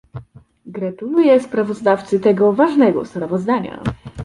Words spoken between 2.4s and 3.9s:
ważnego sprawozdania